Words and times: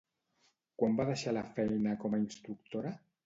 Quan 0.81 0.95
va 0.99 1.05
deixar 1.09 1.35
la 1.37 1.45
feina 1.59 1.95
com 2.05 2.17
a 2.19 2.23
instructora? 2.25 2.95